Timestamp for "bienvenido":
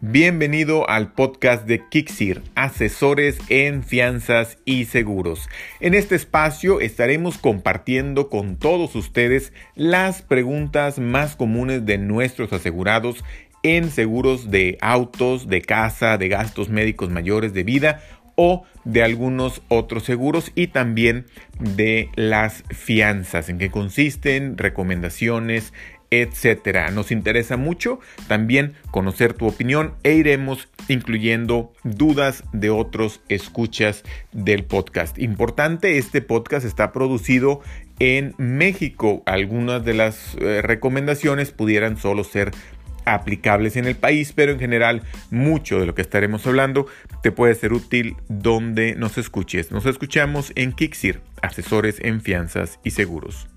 0.00-0.88